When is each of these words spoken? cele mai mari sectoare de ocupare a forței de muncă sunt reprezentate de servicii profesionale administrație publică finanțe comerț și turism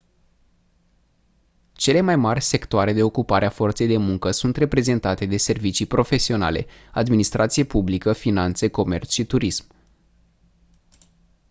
cele 1.73 2.01
mai 2.01 2.15
mari 2.15 2.41
sectoare 2.41 2.93
de 2.93 3.03
ocupare 3.03 3.45
a 3.45 3.49
forței 3.49 3.87
de 3.87 3.97
muncă 3.97 4.31
sunt 4.31 4.55
reprezentate 4.55 5.25
de 5.25 5.37
servicii 5.37 5.85
profesionale 5.85 6.65
administrație 6.91 7.63
publică 7.63 8.13
finanțe 8.13 8.67
comerț 8.69 9.11
și 9.11 9.25
turism 9.25 9.65